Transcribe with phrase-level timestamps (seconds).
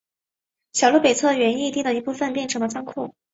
[0.73, 3.13] 小路北侧原义地的一部分变成了仓库。